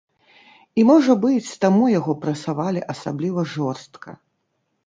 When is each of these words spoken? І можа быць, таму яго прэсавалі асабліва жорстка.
І 0.81 0.85
можа 0.91 1.13
быць, 1.25 1.51
таму 1.65 1.83
яго 1.99 2.11
прэсавалі 2.23 2.81
асабліва 2.95 3.41
жорстка. 3.53 4.09